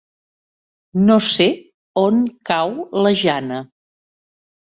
[1.09, 1.47] No sé
[2.05, 2.17] on
[2.53, 3.61] cau la Jana.